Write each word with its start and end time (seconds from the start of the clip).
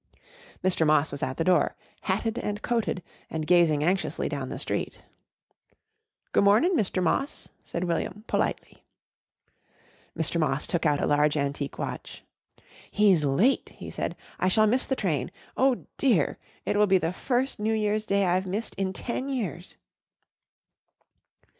Mr. 0.63 0.83
Moss 0.83 1.11
was 1.11 1.21
at 1.21 1.37
the 1.37 1.43
door, 1.43 1.75
hatted 2.05 2.39
and 2.39 2.63
coated, 2.63 3.03
and 3.29 3.45
gazing 3.45 3.83
anxiously 3.83 4.27
down 4.27 4.49
the 4.49 4.57
street. 4.57 5.05
"Goo' 6.31 6.41
mornin' 6.41 6.75
Mr. 6.75 7.03
Moss," 7.03 7.49
said 7.63 7.83
William 7.83 8.23
politely. 8.25 8.83
Mr. 10.17 10.39
Moss 10.39 10.65
took 10.65 10.87
out 10.87 10.99
a 10.99 11.05
large 11.05 11.37
antique 11.37 11.77
watch. 11.77 12.23
"He's 12.89 13.23
late!" 13.23 13.69
he 13.75 13.91
said. 13.91 14.15
"I 14.39 14.47
shall 14.47 14.65
miss 14.65 14.87
the 14.87 14.95
train. 14.95 15.29
Oh, 15.55 15.85
dear! 15.99 16.39
It 16.65 16.77
will 16.77 16.87
be 16.87 16.97
the 16.97 17.13
first 17.13 17.59
New 17.59 17.73
Year's 17.75 18.07
Day 18.07 18.25
I've 18.25 18.47
missed 18.47 18.73
in 18.79 18.93
ten 18.93 19.29
years." 19.29 19.77